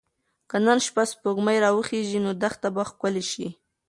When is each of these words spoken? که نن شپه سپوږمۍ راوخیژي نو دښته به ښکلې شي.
که 0.49 0.57
نن 0.65 0.77
شپه 0.85 1.03
سپوږمۍ 1.11 1.57
راوخیژي 1.63 2.19
نو 2.25 2.31
دښته 2.41 2.67
به 2.75 2.83
ښکلې 2.89 3.23
شي. 3.31 3.47